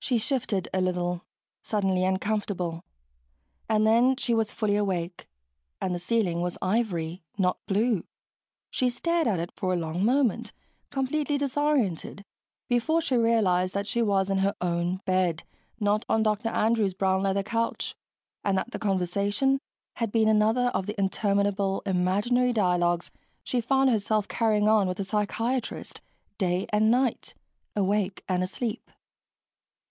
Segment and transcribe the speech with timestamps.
[0.00, 1.22] She shifted a little,
[1.64, 2.84] suddenly uncomfortable...
[3.68, 5.28] and then she was fully awake
[5.82, 8.04] and the ceiling was ivory, not blue.
[8.70, 10.52] She stared at it for a long moment,
[10.90, 12.24] completely disoriented,
[12.68, 15.42] before she realized that she was in her own bed,
[15.80, 16.48] not on Dr.
[16.48, 17.94] Andrews' brown leather couch,
[18.44, 19.58] and that the conversation
[19.96, 23.10] had been another of the interminable imaginary dialogues
[23.42, 26.00] she found herself carrying on with the psychiatrist,
[26.38, 27.34] day and night,
[27.76, 28.90] awake and asleep.